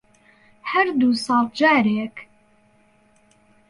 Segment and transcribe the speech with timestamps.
[0.71, 2.15] هەر دوو ساڵ جارێک